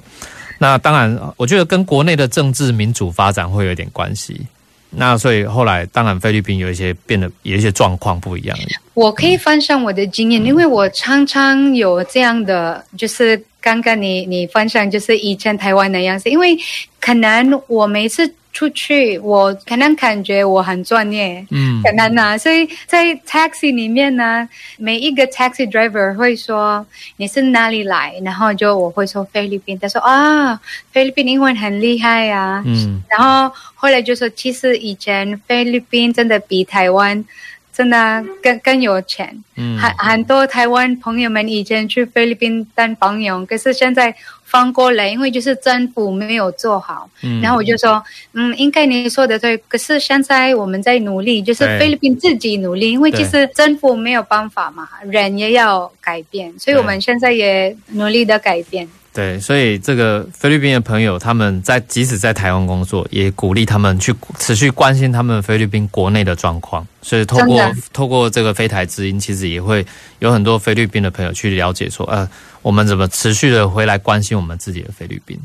[0.57, 4.41] 那当然，我觉得跟国内的政治民主发展会有一点关系。
[4.89, 8.57] 那所以后来，当然菲律宾有一些变得有一些状况不一样。
[8.95, 16.57] 我可以分享我的经验，因为我常常有这样的，就是刚刚你你分享，就是以前台湾的样子，因为
[16.99, 18.33] 可能我每次。
[18.55, 26.87] 出去，我可能感觉我很专业，嗯，可能呢，所以在 taxi 里面呢，每一个 taxi driver 会说
[27.17, 30.57] 你是哪里来，然后就我会说菲律宾，他说啊，
[30.93, 37.25] 菲律宾英文很厉害呀，啊，嗯，然后后来就说其实以前菲律宾真的比台湾
[37.73, 44.15] 真的更更有钱，嗯，很很多台湾朋友们以前去菲律宾当朋友，可是现在。
[44.55, 58.87] 翻过来，因为就是政府没有做好，嗯，然后我就说，嗯，应该你说的对，可是现在我们在努力，就是菲律宾自己努力，因为其实政府没有办法嘛，人也要改变，所以我们现在也努力的改变。
[59.15, 66.85] 对，所以这个菲律宾的朋友，他们在即使在台湾工作，也鼓励他们去持续关心他们菲律宾国内的状况。
[67.01, 69.85] 所以透过透过这个飞台之音，其实也会
[70.19, 72.29] 有很多菲律宾的朋友去了解说，呃，
[72.61, 75.39] 我们怎么持续的回来关心我们自己的菲律宾。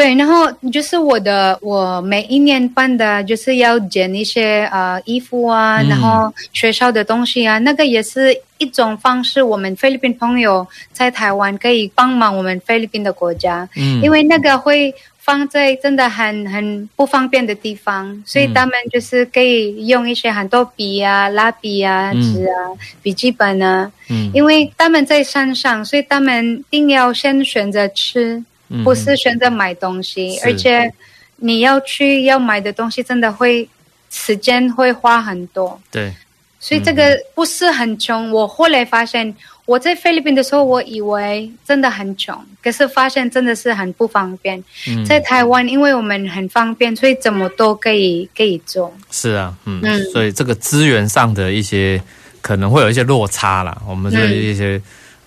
[0.00, 9.42] 对，然后就是我的，我每一年办的，就是要捡一些呃衣服啊，然后学校的东西啊，那个也是一种方式。
[9.42, 22.56] 我们菲律宾朋友在台湾可以帮忙我们菲律宾的国家，嗯，因为那个会放在真的很很不方便的地方，所以他们就是可以用一些很多笔啊、蜡笔啊、纸啊、
[23.02, 28.42] 笔记本啊，嗯，因为他们在山上，所以他们一定要先选择吃。
[28.72, 30.88] 嗯、不是选择买东西，而且
[31.36, 33.68] 你要去要买的东西真的会
[34.10, 35.78] 时间会花很多。
[35.90, 36.14] 对，
[36.60, 38.28] 所以这个不是很穷。
[38.28, 39.34] 嗯、我后来发现，
[39.66, 44.62] 我在菲律宾的时候，我以为真的很穷，可是发现真的是很不方便。
[44.86, 48.94] 嗯、在台湾，因为我们很方便，所以怎么都可以可以做。
[49.10, 52.00] 是啊，嗯，嗯，所以这个资源上的一些
[52.40, 53.76] 可能会有一些落差啦。
[53.88, 54.80] 我们是一些。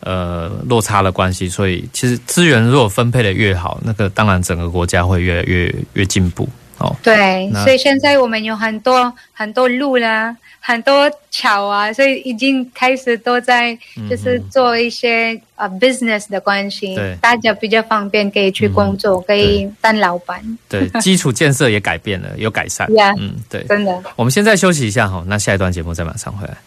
[0.06, 6.94] 嗯呃，落差的关系，所以其实资源如果分配的越好，那个当然整个国家会越来越越进步哦。
[7.02, 13.78] 对，所以现在我们有很多很多路啦，很多桥啊，所以已经开始都在
[14.10, 20.42] 就是做一些呃、嗯、business 的关系，对，大家比较方便可以去工作，嗯、可以当老板。
[20.68, 22.88] 对， 基础建设也改变了，有改善。
[23.18, 24.04] 嗯，对，真的。
[24.18, 26.58] 我们现在休息一下哈，那下一段节目再马上回来。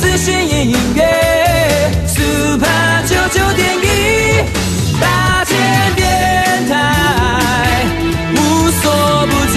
[0.00, 1.02] 资讯音乐
[2.06, 2.66] ，Super
[3.06, 3.84] 九九点一，
[5.00, 5.56] 大千
[5.94, 7.86] 电台，
[8.34, 8.36] 无
[8.80, 9.56] 所不在。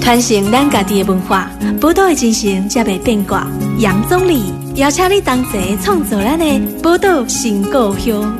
[0.00, 3.46] 传承咱家己的文化，宝岛的精神才袂变卦。
[3.78, 8.38] 杨总理邀请你同齐创造咱的宝岛新故乡。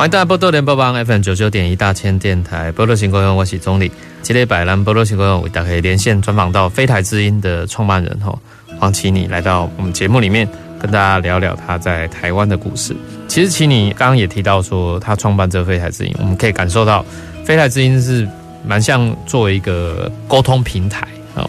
[0.00, 3.92] 欢迎大家波多联播帮 FM 九九点一大千电台波多新故乡，我是宗理。
[4.22, 8.34] 今天百兰波多新故乡为大家连线专访到飞台之音的创办人哈
[8.78, 12.96] 黄綺妮来到我们节目里面，跟大家聊聊他在台湾的故事。
[13.28, 17.04] 其实綺妮刚刚也提到说，他创办这个飞台之音，我们可以感受到
[17.44, 18.26] 飞台之音是
[18.64, 21.46] 蛮像作为一个沟通平台啊，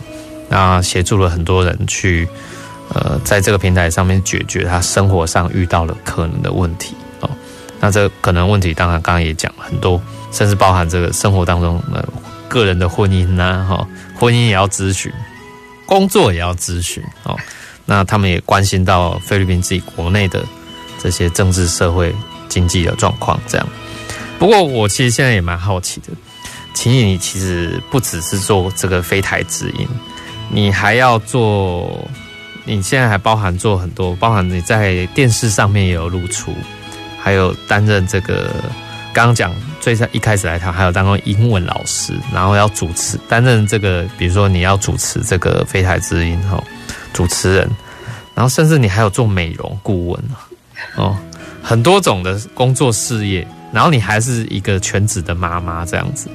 [0.50, 2.28] 那协助了很多人去
[2.94, 6.94] 呃在这个平台上面解决他生活上遇到了可能的问题。
[7.82, 10.00] 那这可能问题，当然刚刚也讲了很多，
[10.32, 12.08] 甚至包含这个生活当中呃
[12.48, 15.12] 个人的婚姻呐，哈，婚姻也要咨询，
[15.88, 17.36] 工作也要咨询哦。
[17.86, 20.46] 那他们也关心到菲律宾自己国内的
[21.02, 22.14] 这些政治、社会、
[22.48, 23.68] 经济的状况，这样。
[24.38, 26.14] 不过我其实现在也蛮好奇的，
[26.76, 29.88] 綺妮，你其实不只是做这个飞台之音，
[30.50, 32.08] 你还要做，
[32.64, 36.54] 你现在还包含做很多，包含你在电视上面也有露出。
[37.22, 38.50] 还有担任这个，
[39.14, 46.62] 刚刚讲最一开始来谈，还有当过英文老师，然后要主持，担任这个，比如说你要主持这个飞台之音哈，
[47.14, 47.70] 主持人，
[48.34, 50.24] 然后甚至你还有做美容顾问
[50.96, 51.16] 哦，
[51.62, 56.28] 很多种的工作事业，然后你还是一个全职的妈妈这样子，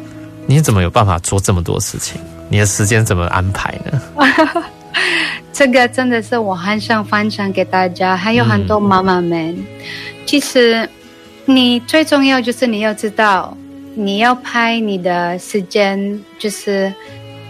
[0.46, 2.20] 你怎么有办法做这么多事情？
[2.48, 4.00] 你的时间怎么安排呢？
[5.52, 9.56] 这个真的是我很想分享给大家，还有很多妈妈们。
[10.26, 10.86] 其实，
[11.44, 13.56] 你最重要就是你要知道，
[13.94, 16.92] 你要拍你的时间，就是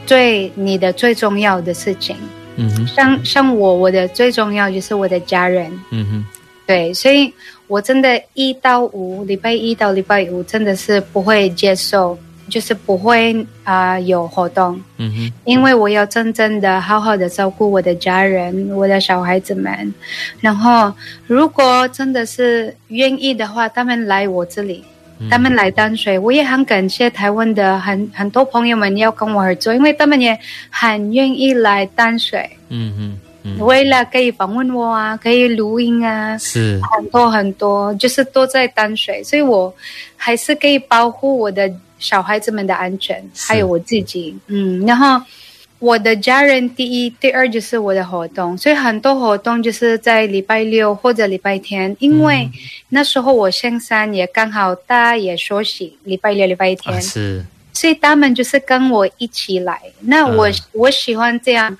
[0.05, 2.15] 最你的最重要的事情。
[2.57, 5.73] 嗯哼，像像我，我的最重要就是我的家人。
[5.91, 6.25] 嗯哼，
[6.67, 7.33] 对，所以
[7.67, 12.17] 我真的，一到五，礼拜一到礼拜五，真的是不会接受。
[12.49, 19.93] 就是不会啊、呃、有活动，嗯哼，因为我要真正的好好的照顾我的家人，我的小孩子们。
[20.41, 20.93] 然后，
[21.27, 24.85] 如果真的是愿意的话，他们来我这里，
[25.29, 30.39] 他们来淡水，我也很感谢台湾的很很多朋友们要跟我合作，因为他们也
[30.71, 36.81] 很愿意来淡水，嗯哼，嗯，为了可以访问我啊，可以录音啊，是。
[36.93, 39.75] 很多很多，就是都在淡水，所以我
[40.17, 41.69] 还是可以保护我的。
[41.99, 45.21] 小孩子们的安全，还有我自己，嗯，然后
[45.79, 52.51] 我的家人第一，第二就是我的活动，所以很多活动就是在礼拜六或者礼拜天，因为
[52.91, 61.77] 那时候我先生也刚好大家也休息，礼拜六、礼拜天，啊，是，所以他们就是跟我一起来，那我，嗯，我喜欢这样。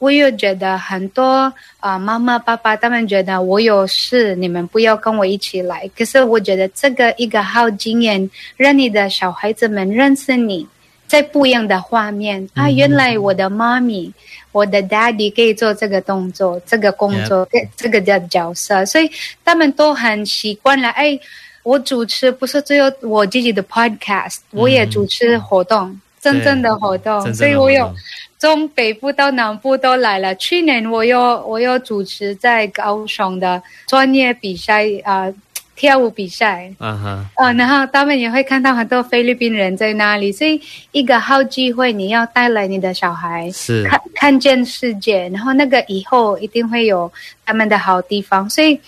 [0.00, 5.88] 我又觉得很多啊，妈妈、爸爸他们觉得我有事，你们不要跟我一起来。
[5.96, 10.66] 可是我觉得这个一个好经验，让你的小孩子们认识你，
[11.06, 14.10] 在不一样的画面啊，原来我的妈咪、
[14.52, 17.46] 我的 daddy 可以做这个动作、这个工作、
[17.76, 19.10] 这个的角色，所以
[19.44, 20.88] 他们都很习惯了。
[20.90, 21.18] 哎，
[21.62, 27.92] 我主持不是只有我自己的 podcast，我也主持活动，真正的活动，所以我有。
[28.38, 30.34] 从北部到南部都来了。
[30.36, 35.34] 去年我又我又主持在高雄的专业比赛啊、呃，
[35.76, 40.58] 跳舞比赛，啊哈，呃，然后他们也会看到很多菲律宾人在那里，所以
[40.92, 47.12] 一个好机会，你要带来你的小孩，是看看见世界，然后那个以后一定会有
[47.44, 48.48] 他们的好地方。
[48.48, 48.80] 所以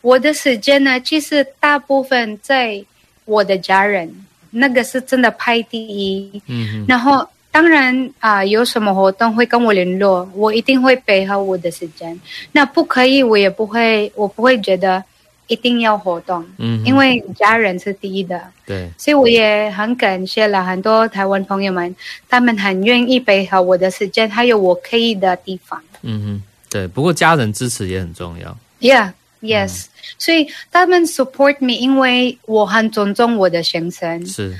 [0.00, 2.82] 我的时间呢，其实大部分在
[3.26, 6.42] 我的家人，那个是真的排第一。
[6.46, 7.26] 嗯哼，然后。
[7.52, 12.20] 当然啊、呃，有什么活动会跟我联络，我一定会配合我的时间。
[12.52, 15.02] 那不可以，我也不会，我不会觉得
[15.46, 16.44] 一定要活动。
[16.58, 18.38] 嗯，因为家人是第一的。
[18.66, 21.96] 对，所以我也很感谢了很多台湾朋友们，
[22.28, 25.82] 他们很愿意配合我的时间，还有我可以的地方。
[26.02, 26.86] 嗯哼，对。
[26.86, 28.54] 不过家人支持也很重要。
[28.82, 29.88] Yeah, yes、嗯。
[30.18, 34.24] 所以他们 support me，因为我很尊重我的先生。
[34.26, 34.56] 是。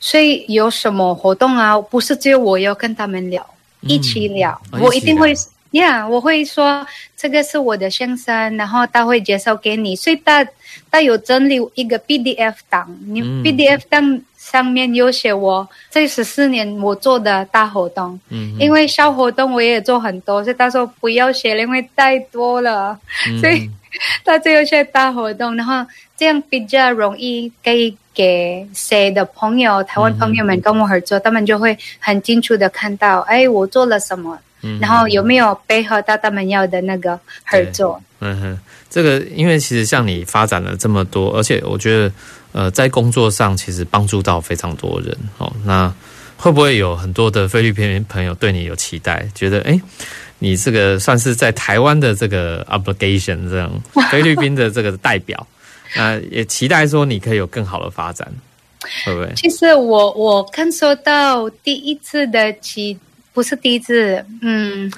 [0.00, 1.80] 所以有什么活动啊？
[1.80, 3.42] 不是只有我要跟他们聊，
[3.80, 4.60] 嗯、一起聊。
[4.72, 5.34] 我一定会
[5.74, 9.96] ，Yeah，我会说这个是我的先生，然后他会介绍给你。
[9.96, 10.46] 所以他
[10.90, 18.18] 他有整理一个 PDF 档，你 PDF 档上面有写我这十四年我做的大活动。
[18.30, 22.96] 嗯，因为小活动我也做很多，所以他说不要写，因为太多了。
[23.28, 23.68] 嗯、所以
[24.24, 25.84] 他只有写大活动，然后
[26.16, 27.96] 这样比较容易可以。
[28.16, 38.00] 给谁的朋友，台湾朋友们跟我合作，嗯、他们就会很清楚的看到，哎，我做了什么，嗯、然后有没有配合到他们要的那个合作。
[38.20, 38.58] 嗯哼，
[38.88, 42.12] 这个因为其实像你发展了这么多，而且我觉得，
[42.52, 45.52] 呃，在工作上其实帮助到非常多人哦。
[45.64, 45.92] 那
[46.36, 49.78] 会不会有很多的菲律宾朋友对你有期待，觉得哎，
[50.38, 53.70] 你这个算是在台湾的这个 obligation 这样，
[54.10, 55.46] 菲律宾的这个代表？
[55.96, 58.26] 呃，也期待说你可以有更好的发展，
[59.04, 59.32] 会不会？
[59.36, 62.98] 其实我我感受到第一次的期，
[63.34, 64.90] 不是第一次，嗯。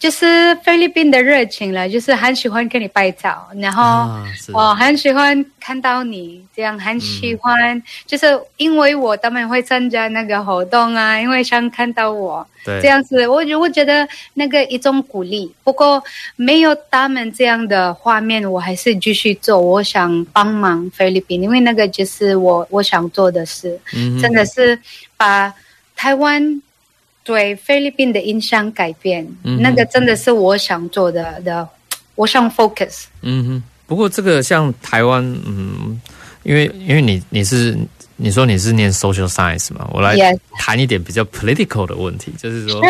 [0.00, 4.10] 就是菲律宾的热情了，就是很喜欢跟你拍照，然后
[4.52, 8.26] 我很喜欢看到你这样，很喜欢，嗯、就是
[8.56, 15.52] 因为我他们会参加那个活动啊，因为想看到我，这样子，我我觉得那个一种鼓励。
[15.62, 16.02] 不过
[16.34, 19.60] 没有他们这样的画面，我还是继续做。
[19.60, 24.76] 我想帮忙菲律宾，因为那个就是我我想做的事，嗯、真的是
[25.16, 25.54] 把
[25.94, 26.60] 台湾。
[27.28, 31.68] 对菲律宾的印象改变，嗯、那个真的是我想做的的，
[32.14, 33.04] 我想 focus。
[33.20, 36.00] 嗯哼，不过这个像台湾，嗯，
[36.42, 37.76] 因为因为你你是
[38.16, 40.16] 你说你是念 social science 嘛，我来
[40.58, 42.80] 谈一点比较 political 的问题.就是说.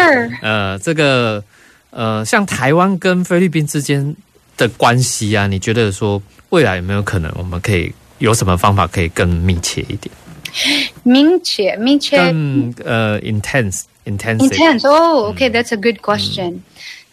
[0.41, 1.43] 呃，这个
[1.91, 4.15] 呃，像台湾跟菲律宾之间
[4.57, 10.15] 的关系啊，你觉得说未来有没有可能我们可以有什么方法可以更密切一点？
[11.03, 13.83] 密切，密切，更呃 intense。
[14.09, 16.61] Intense 哦，OK，that's a good question。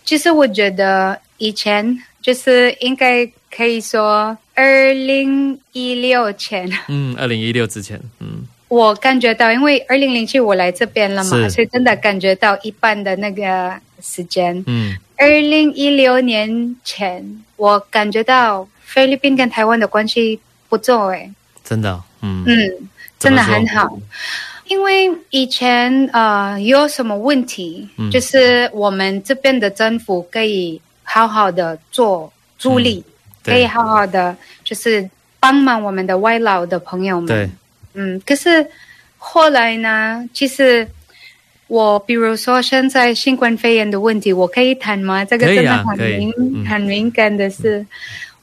[0.06, 20.40] 其实我觉得以前就是应该可以说二零一六前，嗯，二零一六之前，嗯，我感觉到，因为二零零七我来这边了嘛，所以真的感觉到一半的那个时间，嗯，二零一六年前，我感觉到菲律宾跟台湾的关系
[20.70, 21.30] 不错，哎，
[21.64, 22.44] 真的，嗯。
[22.48, 24.00] 嗯，真的很好。
[24.68, 33.04] 因为以前呃有什么问题，嗯、就是我们这边的政府可以好好的做助力，
[33.44, 35.08] 嗯、可以好好的就是
[35.40, 37.28] 帮忙我们的外劳的朋友们。
[37.28, 37.50] 对，
[37.94, 38.66] 嗯，可是
[39.20, 40.88] 后来呢，其实
[41.68, 45.24] 我比如说现在新冠肺炎的问题，我可以谈吗？
[45.24, 47.78] 这个真的很敏、很敏感的事。
[47.80, 47.88] 嗯、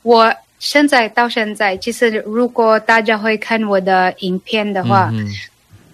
[0.03, 5.11] 我现在到现在，其实如果大家会看我的影片的话。
[5.13, 5.27] 嗯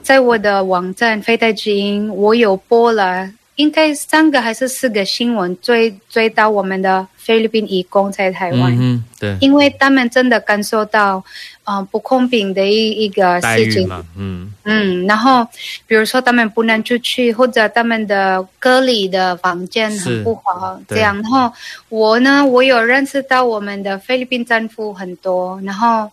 [0.09, 8.75] 在我的网站飞台之音，我有播了，应该三个还是四个新闻，追追到我们的菲律宾义工在台湾。
[8.81, 11.23] 嗯，对，因为他们真的感受到，
[11.65, 13.87] 嗯、呃，不公平的一一个事情。
[14.17, 15.47] 嗯嗯，然后
[15.87, 21.15] 比如说他们不能出去，或者他们的隔离的房间很不好，这样。
[21.17, 21.53] 然后
[21.91, 26.11] 我呢，我有认识到我们的菲律宾政府很多，然后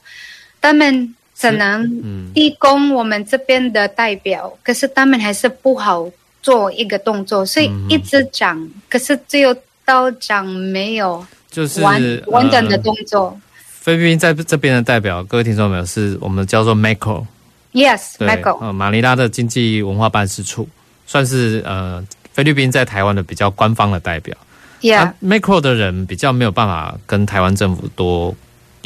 [0.60, 1.16] 他们。
[1.38, 6.10] 可能提供我们这边的代表，嗯、可是他们还是不好
[6.42, 13.26] 做一个动作，所以一直讲，嗯、可是只有到讲没有，就是完完整的动作。
[13.26, 13.42] 呃、
[13.82, 20.68] 菲律宾在这边的代表，各位听众朋友，是我们叫做 MACO，Yes，MACO，呃，马尼拉的经济文化办事处，
[21.06, 24.36] 算是呃菲律宾在台湾的比较官方的代表。
[24.82, 28.34] Yeah，MACO 的人比较没有办法跟台湾政府多。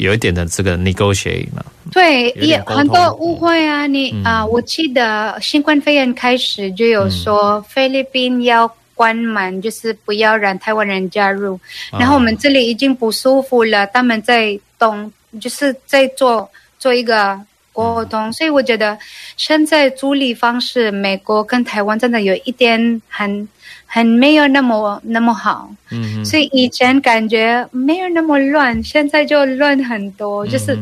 [0.00, 3.86] 有一点的这个 negotiate 嘛，对，也很多误会啊。
[3.86, 11.54] 你啊、嗯呃，我记得新冠肺炎开始就有说菲律宾要关门，就是不要让台湾人加入。
[11.92, 17.38] 嗯、然后我们这里已经不舒服了，他们在动就是在做做一个
[17.72, 18.98] 沟通，嗯、所以我觉得
[19.36, 23.48] 现在处理方式，美国跟台湾真的有一点很
[23.86, 25.72] 很没有那么那么好。
[25.90, 30.46] 嗯哼，所以以前感觉没有那么乱，现在就乱很多。
[30.46, 30.78] 就是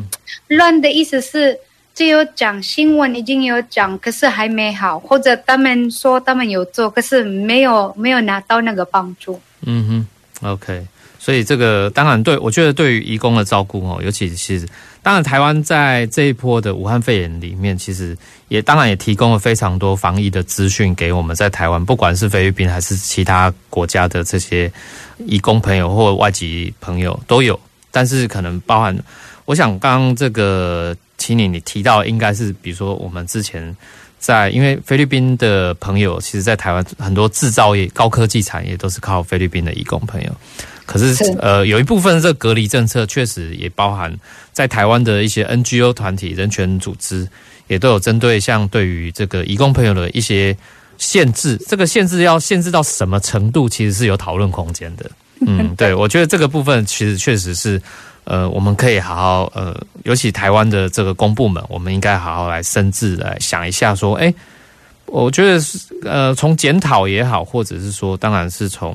[0.48, 1.58] 乱的意思是。
[1.94, 9.40] 只有讲新闻已经有讲，可是还没好，或者他们说他们有做，可是没有没有拿到那个帮助。
[9.62, 10.06] 嗯
[10.40, 10.86] 哼，OK，
[11.18, 14.64] 所以这个当然对，我觉得对于义工的照顾哦，尤其是
[15.02, 18.16] 当然台湾在这一波的武汉肺炎里面，其实
[18.48, 24.70] 也当然也提供了非常多防疫的资讯给我们在台湾，不管是菲律宾还是其他国家的这些
[25.18, 27.58] 移工朋友或外籍朋友都有，
[27.90, 28.96] 但是可能包含，
[29.44, 30.96] 我想刚刚这个。
[31.20, 33.76] 请你，你提到应该是，比如说我们之前
[34.20, 40.30] 在，因为菲律宾的朋友，其实，在台湾很多制造业、高科技产业都是靠菲律宾的移工朋友。
[40.86, 44.16] 可是，呃，有一部分这隔离政策确实也包含
[44.58, 47.28] 在台湾的一些 NGO 团体、人权组织，
[47.68, 50.56] 也都有针对像对于这个移工朋友的一些
[50.96, 51.56] 限制。
[51.68, 55.08] 这个限制要限制到什么程度，其实是有讨论空间的。
[55.46, 57.80] 嗯，对，我觉得这个部分其实确实是。
[58.24, 64.34] 呃，我们可以好好呃，尤其台湾的这个公部门，我们应该好好来深自来想一下，说，哎，
[65.06, 68.94] 我觉得是呃，从检讨也好，或者是说，当然是从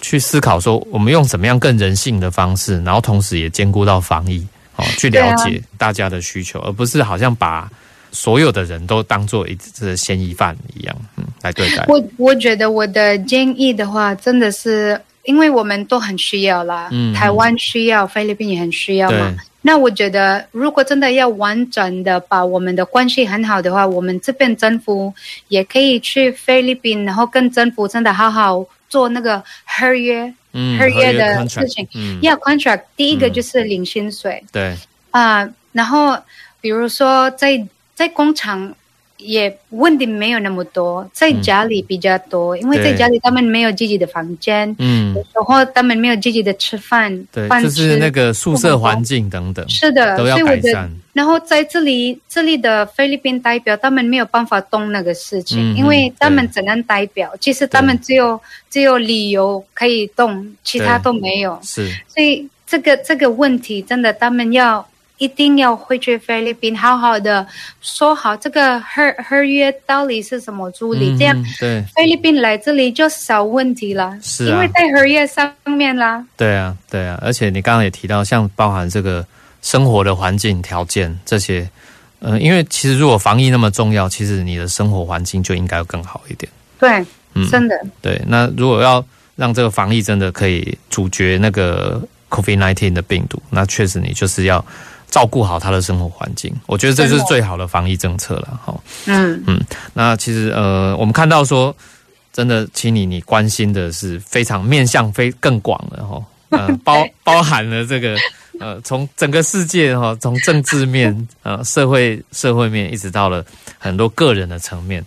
[0.00, 4.42] 去思考说，我们用怎么样更人性的方式，然后同时也兼顾到防疫，
[4.76, 7.70] 哦，去了解大家的需求，而不是好像把
[8.10, 11.84] 所有的人都当做一只嫌疑犯一样，嗯，来对待。
[11.88, 15.00] 我我觉得我的建议的话，真的是。
[15.24, 19.32] 因为我们都很需要啦，嗯、台湾需要，菲律宾也很需要嘛。
[19.60, 25.14] 那我觉得，如果真的要完整的把我们的关系很好的话，我们这边政府
[25.46, 31.86] 也可以去菲律宾，然后跟政府真的好好做那个合约，嗯、合约的事情。
[32.22, 34.42] 要 contract，嗯、第一个就是领薪水。
[34.52, 34.76] 对
[35.10, 36.16] 啊、呃，然后
[36.60, 38.74] 比如说在在工厂。
[39.24, 50.90] 也问题没有那么多，在家里比较多，嗯、因为在家里他们没有自己的房间，嗯，然后他们没有自己的吃饭，对，饭就是那个宿舍环境等等，是的，都要改善。
[51.12, 64.86] 然后在这里，这里的菲律宾代表他们没有办法动那个事情，嗯、因为他们只能代表，其实他们只有只有理由可以动，其他都没有，是，所以这个这个问题真的他们要。
[65.22, 67.46] 一定要回去菲律宾，好好的
[67.80, 74.18] 说好这个合合约到底是什么处理，嗯、这样对菲律宾来这里就少问题了。
[74.20, 76.26] 是、啊，因为在合约上面啦。
[76.36, 79.24] 对啊，对啊，而且你刚刚也提到，像包含这个
[79.62, 81.70] 生活的环境条件这些，
[82.18, 86.50] 呃，因为其实如果防疫那么重要，其实你的生活环境就应该要更好一点。
[86.80, 87.80] 对，嗯，真的。
[88.00, 89.04] 对，那如果要
[89.36, 94.64] 让这个防疫真的可以阻绝那个 COVID-19 的病毒，那确实你就是要。
[95.12, 98.58] 照顾好他的生活环境，我觉得这就是最好的防疫政策了。
[98.64, 99.44] 哈，嗯。
[99.46, 99.60] 嗯，
[99.92, 101.76] 那其实呃，我们看到说，
[102.32, 108.16] 真的，请你你关心的是非常面向非更广的哈，呃， 包包含了这个
[108.58, 113.44] 呃，从整个世界哈，从政治面 呃，社会社会面，一直到了
[113.78, 115.04] 很多个人的层面，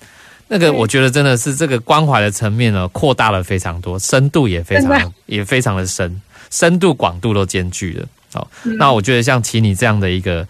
[0.48, 8.06] 那个我觉得真的是这个关怀的层面呢，扩大了非常多，深度也非常也非常的深，深度广度都兼具了。
[8.36, 10.46] 好，那我觉得像齐你这样的一个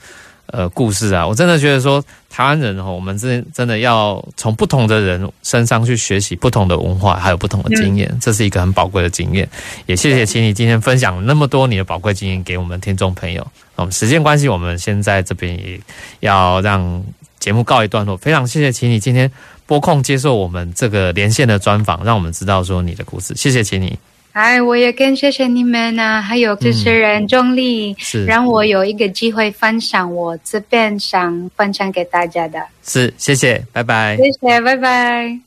[0.47, 9.47] 呃故事啊，我真的觉得说台湾人哈，我们真真的要从不同的人身上去学习不同的文化，还有不同的经验，这是一个很宝贵的经验。
[9.86, 13.45] 也谢谢齐你今天分享了那么多你的宝贵经验给我们听众朋友。
[13.75, 15.79] 我们时间关系，我们现在这边也
[16.21, 17.03] 要让
[17.39, 18.17] 节目告一段落。
[18.17, 19.29] 非常谢谢齐你今天
[19.67, 23.36] 拨空接受我们这个连线的专访，让我们知道说你的故事。
[23.36, 23.95] 谢谢齐你。
[24.36, 32.61] 哎，我也更谢谢你们啊，还有主持人钟丽，嗯、是让我有一个机会分享我这边想分享给大家的。
[32.83, 34.17] 是，谢谢，拜拜。
[34.17, 35.45] 谢谢，拜拜。